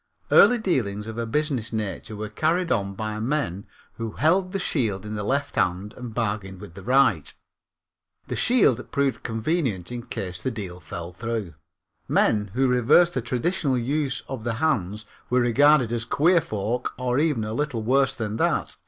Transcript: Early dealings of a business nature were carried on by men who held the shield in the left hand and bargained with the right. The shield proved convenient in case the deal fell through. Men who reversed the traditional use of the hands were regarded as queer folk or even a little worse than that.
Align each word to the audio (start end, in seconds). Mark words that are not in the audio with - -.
Early 0.31 0.57
dealings 0.57 1.05
of 1.05 1.19
a 1.19 1.27
business 1.27 1.71
nature 1.71 2.15
were 2.15 2.27
carried 2.27 2.71
on 2.71 2.95
by 2.95 3.19
men 3.19 3.67
who 3.97 4.13
held 4.13 4.51
the 4.51 4.57
shield 4.57 5.05
in 5.05 5.13
the 5.13 5.23
left 5.23 5.57
hand 5.57 5.93
and 5.95 6.11
bargained 6.11 6.59
with 6.59 6.73
the 6.73 6.81
right. 6.81 7.31
The 8.25 8.35
shield 8.35 8.89
proved 8.91 9.21
convenient 9.21 9.91
in 9.91 10.01
case 10.07 10.41
the 10.41 10.49
deal 10.49 10.79
fell 10.79 11.13
through. 11.13 11.53
Men 12.07 12.49
who 12.55 12.67
reversed 12.67 13.13
the 13.13 13.21
traditional 13.21 13.77
use 13.77 14.23
of 14.27 14.43
the 14.43 14.55
hands 14.55 15.05
were 15.29 15.41
regarded 15.41 15.91
as 15.91 16.03
queer 16.03 16.41
folk 16.41 16.95
or 16.97 17.19
even 17.19 17.43
a 17.43 17.53
little 17.53 17.83
worse 17.83 18.15
than 18.15 18.37
that. 18.37 18.77